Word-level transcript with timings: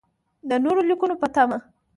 د 0.49 0.51
نورو 0.63 0.81
لیکنو 0.89 1.15
په 1.21 1.27
تمه. 1.35 1.57